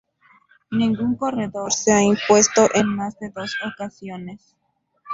Ningún 0.71 1.15
corredor 1.15 1.71
se 1.71 1.91
ha 1.93 2.01
impuesto 2.01 2.67
en 2.73 2.87
más 2.87 3.19
de 3.19 3.29
dos 3.29 3.55
ocasiones. 3.71 4.57